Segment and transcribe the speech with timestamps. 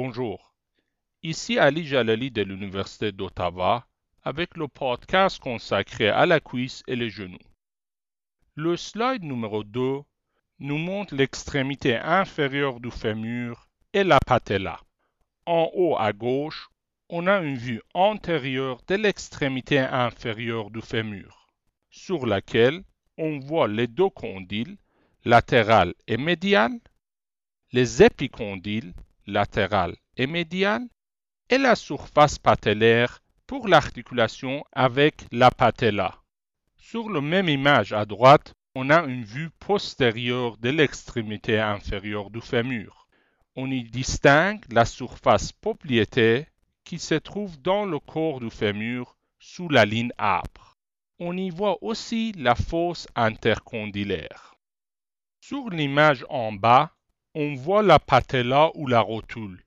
[0.00, 0.54] Bonjour,
[1.24, 3.84] ici Ali Jalali de l'Université d'Ottawa
[4.22, 7.36] avec le podcast consacré à la cuisse et les genoux.
[8.54, 9.98] Le slide numéro 2
[10.60, 14.78] nous montre l'extrémité inférieure du fémur et la patella.
[15.46, 16.68] En haut à gauche,
[17.08, 21.48] on a une vue antérieure de l'extrémité inférieure du fémur,
[21.90, 22.84] sur laquelle
[23.16, 24.78] on voit les deux condyles,
[25.24, 26.78] latéral et médial,
[27.72, 28.94] les épicondyles,
[29.28, 30.82] latéral et médial,
[31.50, 36.18] et la surface patellaire pour l'articulation avec la patella.
[36.76, 42.40] Sur la même image à droite, on a une vue postérieure de l'extrémité inférieure du
[42.40, 43.08] fémur.
[43.56, 46.46] On y distingue la surface popliteée
[46.84, 50.76] qui se trouve dans le corps du fémur sous la ligne âpre.
[51.18, 54.54] On y voit aussi la fosse intercondylaire.
[55.40, 56.92] Sur l'image en bas,
[57.40, 59.64] on voit la patella ou la rotule,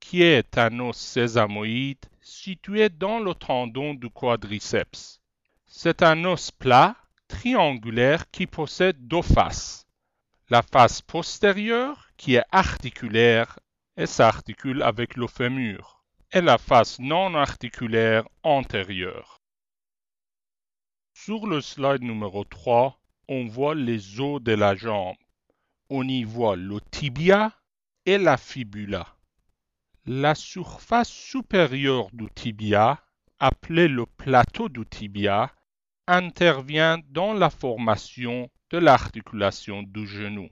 [0.00, 5.20] qui est un os sésamoïde situé dans le tendon du quadriceps.
[5.64, 6.96] C'est un os plat,
[7.28, 9.86] triangulaire, qui possède deux faces.
[10.50, 13.60] La face postérieure, qui est articulaire
[13.96, 19.40] et s'articule avec le fémur, et la face non articulaire antérieure.
[21.14, 25.21] Sur le slide numéro 3, on voit les os de la jambe
[25.94, 27.52] on y voit le tibia
[28.06, 29.14] et la fibula.
[30.06, 33.04] La surface supérieure du tibia,
[33.38, 35.52] appelée le plateau du tibia,
[36.06, 40.48] intervient dans la formation de l'articulation du genou.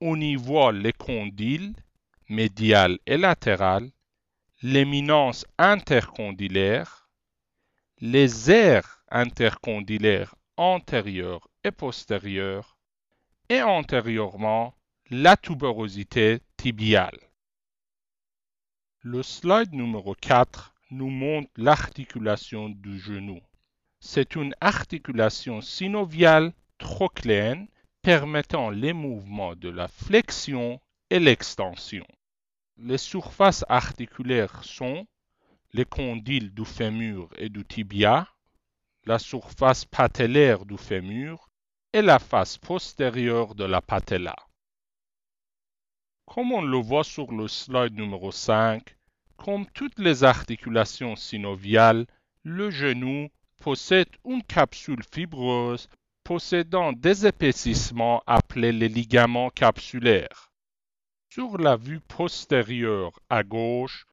[0.00, 1.74] On y voit les condyles,
[2.30, 3.90] médial et latéral,
[4.62, 7.10] l'éminence intercondylaire,
[8.00, 12.78] les aires intercondylaires antérieures et postérieures,
[13.52, 14.74] et antérieurement
[15.10, 17.18] la tuberosité tibiale.
[19.02, 23.38] Le slide numéro 4 nous montre l'articulation du genou.
[24.00, 27.68] C'est une articulation synoviale trochléenne
[28.00, 30.80] permettant les mouvements de la flexion
[31.10, 32.06] et l'extension.
[32.78, 35.06] Les surfaces articulaires sont
[35.74, 38.26] les condyles du fémur et du tibia,
[39.04, 41.50] la surface patellaire du fémur
[41.92, 44.36] et la face postérieure de la patella.
[46.26, 48.96] Comme on le voit sur le slide numéro 5,
[49.36, 52.06] comme toutes les articulations synoviales,
[52.44, 55.88] le genou possède une capsule fibreuse
[56.24, 60.50] possédant des épaississements appelés les ligaments capsulaires.
[61.28, 64.06] Sur la vue postérieure à gauche,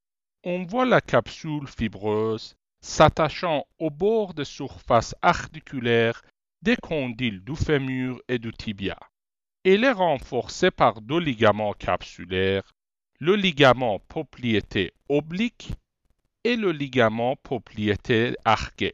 [0.43, 6.21] on voit la capsule fibreuse s'attachant au bord de surface articulaire
[6.61, 8.97] des condyles du fémur et du tibia.
[9.63, 12.73] Elle est renforcée par deux ligaments capsulaires,
[13.19, 15.71] le ligament poplité oblique
[16.43, 18.91] et le ligament poplité arqué.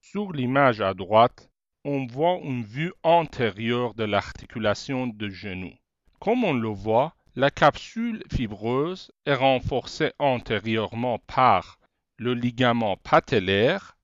[0.00, 1.50] Sur l'image à droite,
[1.84, 5.72] on voit une vue antérieure de l'articulation de genou.
[6.20, 11.78] Comme on le voit, la capsule fibreuse est renforcée antérieurement par
[12.18, 13.96] le ligament patellaire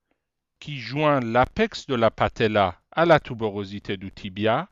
[0.59, 4.69] qui joint l'apex de la patella à la tuberosité du tibia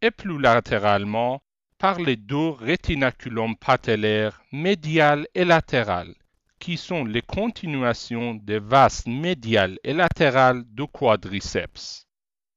[0.00, 1.42] et plus latéralement
[1.76, 6.14] par les deux rétinaculums patellaires médial et latéral,
[6.60, 12.06] qui sont les continuations des vases médial et latéral du quadriceps.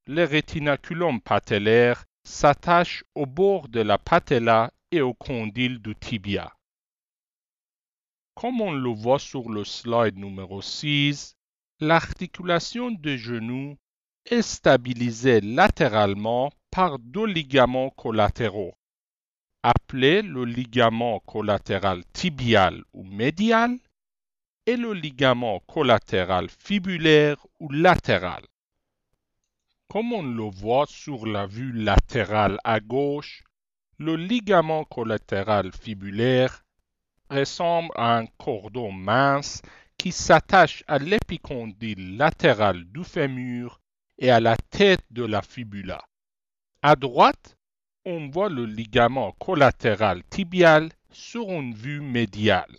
[0.05, 6.53] Les rétinaculums patellaires s'attachent au bord de la patella et au condyle du tibia.
[8.35, 11.35] Comme on le voit sur le slide numéro 6,
[11.79, 13.79] l'articulation des genoux
[14.29, 18.75] est stabilisé latéralement par deux ligaments collatéraux,
[19.63, 23.77] appelés le ligament collatéral tibial ou médial
[24.65, 28.43] et le ligament collatéral fibulaire ou latéral.
[29.87, 33.43] Comme on le voit sur la vue latérale à gauche,
[33.97, 36.65] le ligament collatéral fibulaire
[37.29, 39.61] ressemble à un cordon mince
[39.97, 43.79] qui s'attache à l'épicondyle latéral du fémur
[44.17, 46.03] et à la tête de la fibula.
[46.81, 47.57] À droite,
[48.05, 52.75] on voit le ligament collatéral tibial sur une vue médiale.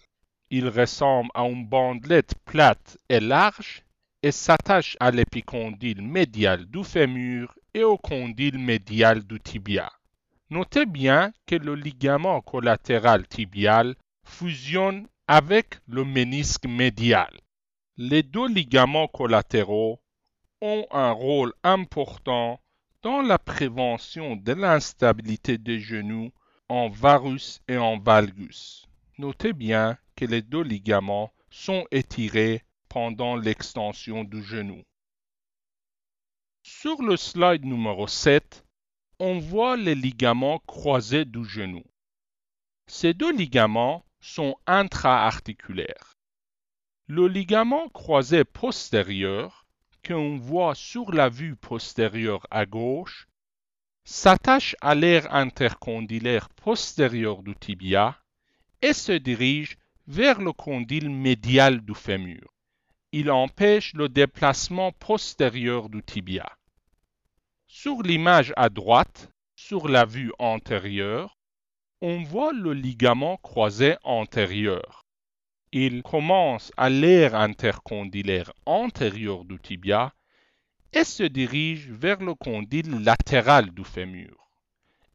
[0.51, 3.83] Il ressemble à une bandelette plate et large
[4.23, 9.93] et s'attache à l'épicondyle médial du fémur et au condyle médial du tibia.
[10.51, 13.95] Notez bien que le ligament collatéral tibial
[14.25, 17.31] fusionne avec le ménisque médial.
[17.99, 20.01] Les deux ligaments collatéraux
[20.61, 22.61] ont un rôle important
[23.03, 26.33] dans la prévention de l'instabilité des genoux
[26.69, 28.87] en varus et en valgus.
[29.19, 34.83] Notez bien que les deux ligaments sont étirés pendant l'extension du genou.
[36.63, 38.65] Sur le slide numéro 7,
[39.21, 41.83] on voit les ligaments croisés du genou.
[42.87, 46.19] Ces deux ligaments sont intra-articulaires.
[47.07, 49.58] Le ligament croisé postérieur,
[50.09, 53.29] qu'on voit sur la vue postérieure à gauche,
[54.05, 58.19] s'attache à l'aire intercondylaire postérieure du tibia
[58.81, 59.77] et se dirige
[60.07, 62.55] vers le condyle médial du fémur.
[63.13, 66.51] Il empêche le déplacement postérieur du tibia.
[67.67, 71.37] Sur l'image à droite, sur la vue antérieure,
[72.01, 75.08] on voit le ligament croisé antérieur
[75.73, 80.15] il commence à l'aire intercondylaire antérieure du tibia
[80.93, 84.51] et se dirige vers le condyle latéral du fémur.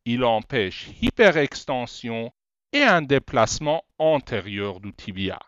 [0.05, 2.31] Il empêche hyperextension
[2.71, 5.39] et un déplacement antérieur du tibia.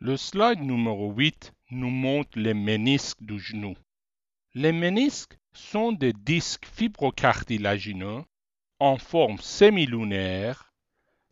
[0.00, 3.74] Le slide numéro 8 nous montre les ménisques du genou.
[4.54, 8.22] Les ménisques sont des disques fibrocartilagineux
[8.78, 10.65] en forme semilunaire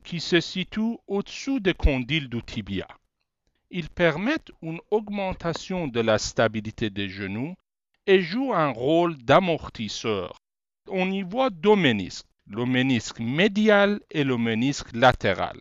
[0.05, 2.87] qui se situent au-dessous des condyles du tibia.
[3.71, 7.55] Ils permettent une augmentation de la stabilité des genoux
[8.07, 10.37] et jouent un rôle d'amortisseur.
[10.89, 15.59] On y voit deux ménisques, le ménisque médial et le ménisque latéral.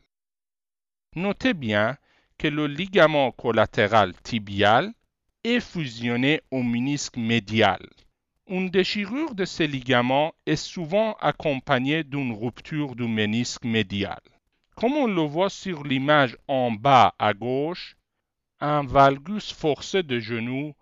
[1.15, 1.97] Notez bien
[2.37, 4.91] que le ligament collatéral tibial
[5.45, 7.79] est fusionné au ménisque médial.
[8.47, 14.19] Une déchirure de ces ligaments est souvent accompagnée d'une rupture du ménisque médial.
[14.75, 17.95] Comme on le voit sur l'image en bas à gauche,
[18.59, 20.73] un valgus forcé de genou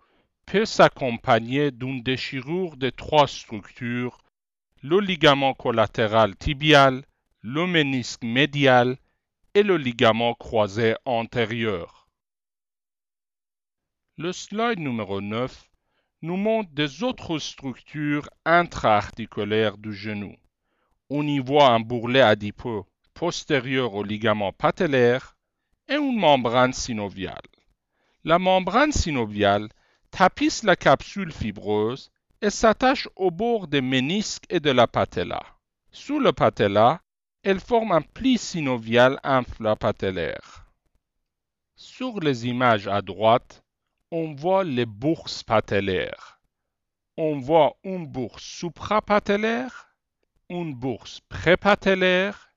[0.46, 4.18] peut s'accompagner d'une déchirure de trois structures,
[4.82, 7.04] le ligament collatéral tibial,
[7.42, 8.96] le ménisque médial
[9.54, 12.08] et le ligament croisé antérieur.
[14.16, 15.70] Le slide numéro 9
[16.22, 20.34] nous montre des autres structures intra-articulaires du genou.
[21.10, 22.82] On y voit un bourrelet adipeux
[23.14, 25.36] postérieure au ligament patellaire
[25.88, 27.40] et une membrane synoviale.
[28.24, 29.68] La membrane synoviale
[30.10, 32.10] tapisse la capsule fibreuse
[32.40, 35.42] et s'attache au bord des ménisques et de la patella.
[35.90, 37.00] Sous le patella,
[37.42, 40.66] elle forme un pli synovial infrapatellaire.
[41.76, 43.64] Sur les images à droite,
[44.10, 46.40] on voit les bourses patellaires.
[47.16, 49.96] On voit une bourse suprapatellaire,
[50.48, 52.51] une bourse prépatellaire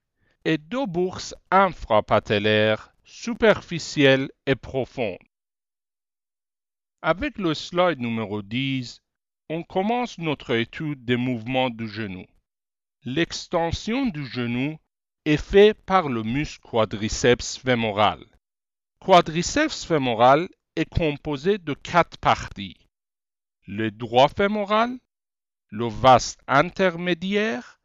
[0.45, 5.17] et deux bourses infrapatellaires superficielles et profondes.
[7.01, 9.01] Avec le slide numéro 10,
[9.49, 12.25] on commence notre étude des mouvements du genou.
[13.03, 14.77] L'extension du genou
[15.25, 18.23] est faite par le muscle quadriceps fémoral.
[18.99, 22.77] Quadriceps fémoral est composé de quatre parties.
[23.67, 24.97] Le droit fémoral,
[25.69, 27.79] le vaste intermédiaire,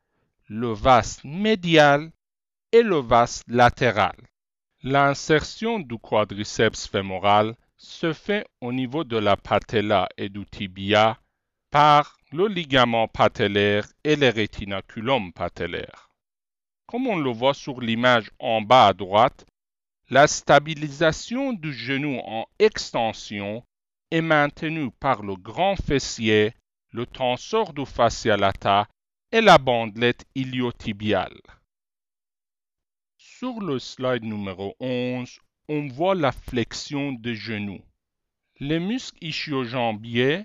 [0.48, 2.10] le vaste médial
[2.72, 4.16] et le vaste latéral.
[4.82, 11.18] L'insertion du quadriceps fémoral se fait au niveau de la patella et du tibia
[11.70, 16.10] par le ligament patellaire et le rétinaculum patellaire.
[16.86, 19.46] Comme on le voit sur l'image en bas à droite,
[20.08, 23.64] la stabilisation du genou en extension
[24.10, 26.52] est maintenue par le grand fessier,
[26.92, 28.88] le tensor du fascia lata
[29.30, 31.40] et la bandelette iliotibiale.
[33.40, 35.38] Sur le slide numéro 11,
[35.70, 37.80] on voit la flexion des genoux.
[38.58, 40.44] Les muscles ischio-jambiers,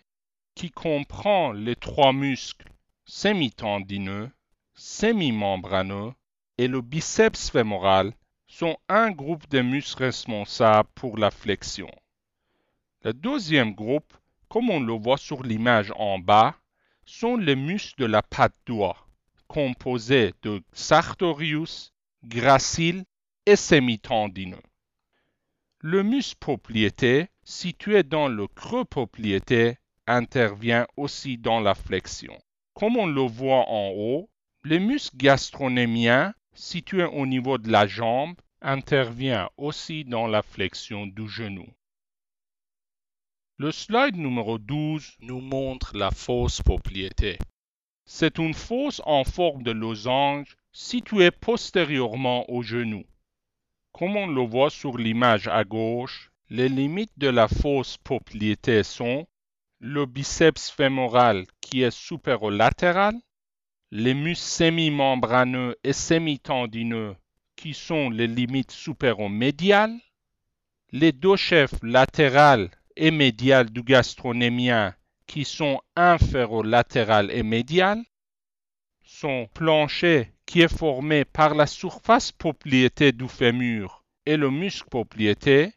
[0.56, 2.72] qui comprend les trois muscles
[3.04, 4.32] semi-tendineux,
[4.76, 6.14] semi-membraneux
[6.58, 8.14] et le biceps fémoral,
[8.48, 11.92] sont un groupe de muscles responsables pour la flexion.
[13.02, 14.14] Le deuxième groupe,
[14.48, 16.56] comme on le voit sur l'image en bas,
[17.06, 19.06] sont les muscles de la patte doigt,
[19.50, 21.92] composés de sartorius,
[22.28, 23.06] gracile
[23.46, 24.62] et semi-tendineux.
[25.80, 29.78] Le muscle propriété, situé dans le creux propriété,
[30.08, 32.38] intervient aussi dans la flexion.
[32.74, 34.30] Comme on le voit en haut,
[34.64, 41.30] le muscle gastronémien, situé au niveau de la jambe, intervient aussi dans la flexion du
[41.30, 41.68] genou.
[43.58, 47.38] Le slide numéro 12 nous montre la fosse propriété.
[48.06, 53.06] C'est une fosse en forme de losange situé postérieurement au genou.
[53.94, 59.26] Comme on le voit sur l'image à gauche, les limites de la fosse popliteée sont
[59.80, 63.16] le biceps fémoral qui est supérolatéral,
[63.92, 67.16] les muscles semi-membraneux et semi-tendineux
[67.56, 69.98] qui sont les limites supéromédiales,
[70.92, 74.94] les deux chefs latéral et médial du gastronémien
[75.26, 78.04] qui sont inférolatéral et médial,
[79.20, 85.72] son plancher qui est formé par la surface propriété du fémur et le muscle propriété,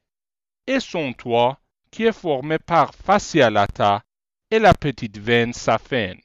[0.66, 1.61] et son toit
[1.92, 4.02] qui est formé par fascia lata
[4.50, 6.21] et la petite veine saphène.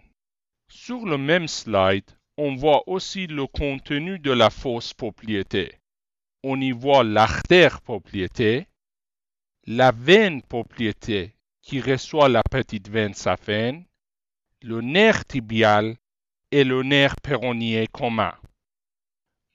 [0.68, 5.78] Sur le même slide, on voit aussi le contenu de la fosse propriété.
[6.44, 8.66] On y voit l'artère propriété,
[9.68, 13.86] la veine propriété qui reçoit la petite veine saphène,
[14.62, 15.96] le nerf tibial
[16.62, 18.36] le nerf péronnier commun.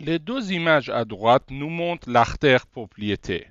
[0.00, 3.46] Les deux images à droite nous montrent l'artère propriété.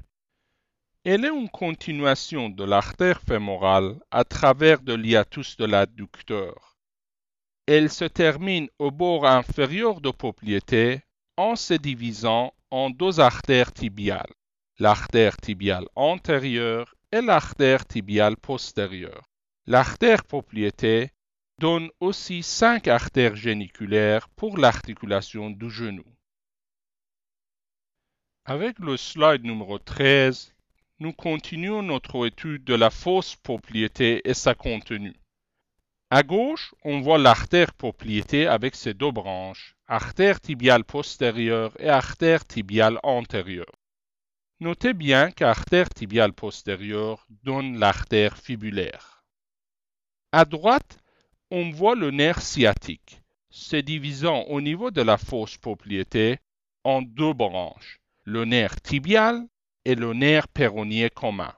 [1.06, 6.75] Elle est une continuation de l'artère fémorale à travers le liatus de l'adducteur.
[7.66, 11.00] Elle se termine au bord inférieur de propriété
[11.38, 14.34] en se divisant en deux artères tibiales
[14.80, 19.24] l'artère tibiale antérieure et l'artère tibiale postérieure.
[19.66, 21.10] L'artère propriété
[21.60, 26.06] donne aussi cinq artères géniculaires pour l'articulation du genou.
[28.46, 30.54] Avec le slide numéro 13,
[31.00, 35.16] nous continuons notre étude de la fausse propriété et sa contenu.
[36.10, 42.46] À gauche, on voit l'artère propriété avec ses deux branches, artère tibiale postérieure et artère
[42.46, 43.76] tibiale antérieure.
[44.60, 49.24] Notez bien qu'artère tibiale postérieure donne l'artère fibulaire.
[50.32, 51.00] À droite,
[51.50, 56.39] on voit le nerf sciatique, se divisant au niveau de la fosse propriété
[56.84, 59.48] en deux branches, le nerf tibial
[59.86, 61.54] et le nerf péronnier commun.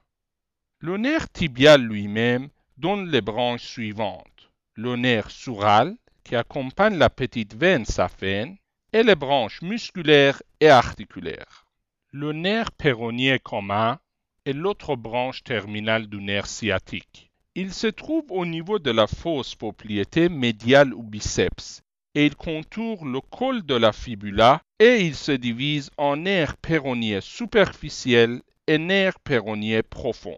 [0.79, 7.55] Le nerf tibial lui-même donne les branches suivantes, le nerf sural qui accompagne la petite
[7.55, 8.58] veine saphène
[8.93, 11.65] et les branches musculaires et articulaires.
[12.12, 14.00] Le nerf péronnier commun
[14.46, 17.28] est l'autre branche terminale du nerf sciatique.
[17.61, 21.81] Il se trouve au niveau de la fosse propriété médiale ou biceps
[22.15, 27.19] et il contourne le col de la fibula et il se divise en nerf péronnier
[27.19, 30.37] superficiel et nerf péronnier profond.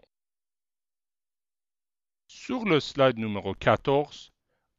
[2.26, 4.32] Sur le slide numéro 14,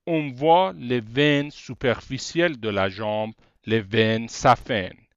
[0.05, 3.31] on voit les veines superficielles de la jambe,
[3.63, 5.07] les veines saphènes.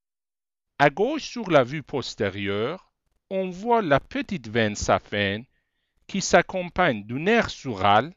[0.79, 2.93] À gauche sur la vue postérieure,
[3.31, 5.45] on voit la petite veine saphène
[6.07, 8.13] qui s'accompagne du nerf sural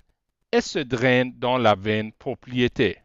[0.51, 2.98] et se draine dans la veine propriété.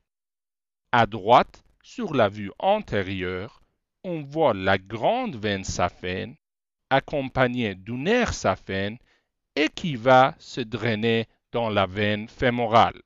[0.93, 3.61] À droite, sur la vue antérieure,
[4.05, 6.37] on voit la grande veine saphène
[6.91, 8.99] accompagnée du nerf saphène
[9.57, 13.01] et qui va se drainer dans la veine fémorale.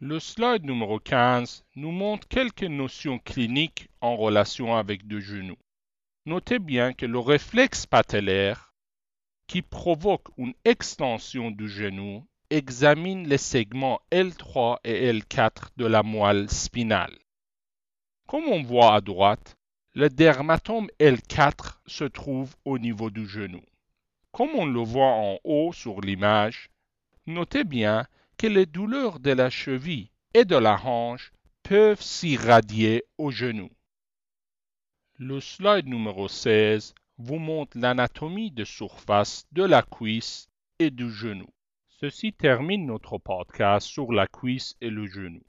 [0.00, 5.56] Le slide numéro 15 nous montre quelques notions cliniques en relation avec le genou.
[6.24, 8.67] Notez bien que le réflexe patellaire,
[9.48, 16.50] qui provoque une extension du genou, examine les segments L3 et L4 de la moelle
[16.50, 17.18] spinale.
[18.26, 19.56] Comme on voit à droite,
[19.94, 23.62] le dermatome L4 se trouve au niveau du genou.
[24.32, 26.68] Comme on le voit en haut sur l'image,
[27.26, 33.30] notez bien que les douleurs de la cheville et de la hanche peuvent s'irradier au
[33.30, 33.70] genou.
[35.18, 40.48] Le slide numéro 16 vous montre l'anatomie de surface de la cuisse
[40.78, 41.48] et du genou.
[41.88, 45.42] Ceci termine notre podcast sur la cuisse et le genou.